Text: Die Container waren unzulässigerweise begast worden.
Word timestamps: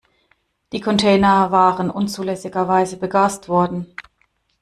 Die 0.71 0.81
Container 0.81 1.51
waren 1.51 1.91
unzulässigerweise 1.91 2.97
begast 2.97 3.49
worden. 3.49 3.93